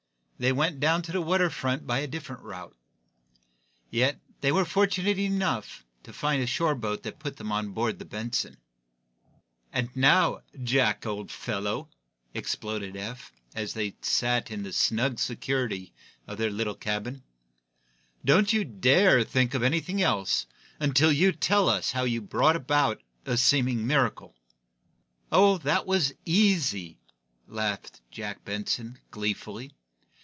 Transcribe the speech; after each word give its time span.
They 0.41 0.51
went 0.51 0.79
down 0.79 1.03
to 1.03 1.11
the 1.11 1.21
water 1.21 1.51
front 1.51 1.85
by 1.85 1.99
a 1.99 2.07
different 2.07 2.41
route. 2.41 2.75
Yet 3.91 4.19
they 4.39 4.51
were 4.51 4.65
fortunate 4.65 5.19
enough 5.19 5.85
to 6.01 6.11
find 6.11 6.41
a 6.41 6.47
shore 6.47 6.73
boat 6.73 7.03
that 7.03 7.19
put 7.19 7.37
them 7.37 7.51
out 7.51 7.57
on 7.59 7.73
board 7.73 7.99
the 7.99 8.05
"Benson." 8.05 8.57
"And 9.71 9.95
now, 9.95 10.41
Jack, 10.63 11.05
old 11.05 11.29
fellow," 11.29 11.89
exploded 12.33 12.95
Eph, 12.97 13.31
as 13.53 13.75
they 13.75 13.93
sat 14.01 14.49
in 14.49 14.63
the 14.63 14.73
snug 14.73 15.19
security 15.19 15.93
of 16.25 16.39
their 16.39 16.49
little 16.49 16.73
cabin, 16.73 17.21
"don't 18.25 18.51
you 18.51 18.63
dare 18.63 19.23
think 19.23 19.53
of 19.53 19.61
anything 19.61 20.01
else 20.01 20.47
until 20.79 21.11
you 21.11 21.31
tell 21.33 21.69
us 21.69 21.91
how 21.91 22.03
you 22.03 22.19
brought 22.19 22.99
a 23.27 23.37
seeming 23.37 23.85
miracle 23.85 24.35
about." 25.29 25.31
"Oh, 25.39 25.57
that 25.59 25.85
was 25.85 26.13
easy," 26.25 26.97
laughed 27.47 28.01
Jack 28.09 28.43
Benson, 28.43 28.97
gleefully. 29.11 29.73